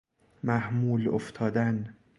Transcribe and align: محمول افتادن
محمول 0.43 1.07
افتادن 1.09 1.95